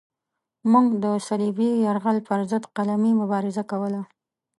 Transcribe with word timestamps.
موږ 0.71 0.87
د 1.03 1.05
صلیبي 1.27 1.69
یرغل 1.85 2.17
پرضد 2.27 2.63
قلمي 2.75 3.11
مبارزه 3.21 3.63
کوله. 3.71 4.01